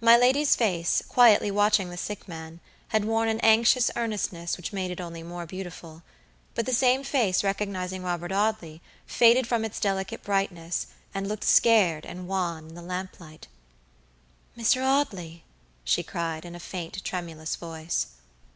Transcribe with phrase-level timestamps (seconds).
[0.00, 4.90] My lady's face, quietly watching the sick man, had worn an anxious earnestness which made
[4.90, 6.02] it only more beautiful;
[6.56, 12.04] but the same face recognizing Robert Audley, faded from its delicate brightness, and looked scared
[12.04, 13.46] and wan in the lamplight.
[14.56, 14.82] "Mr.
[14.84, 15.44] Audley!"
[15.84, 18.08] she cried, in a faint, tremulous voice.